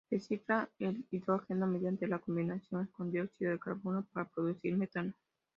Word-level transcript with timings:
Recicla 0.09 0.67
el 0.79 1.05
hidrógeno 1.11 1.67
mediante 1.67 2.07
la 2.07 2.17
combinación 2.17 2.87
con 2.93 3.11
dióxido 3.11 3.51
de 3.51 3.59
carbono 3.59 4.03
para 4.11 4.27
producir 4.27 4.75
metano. 4.75 5.13